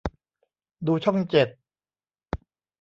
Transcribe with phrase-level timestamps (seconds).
[0.85, 1.47] ดูช่องเจ็ด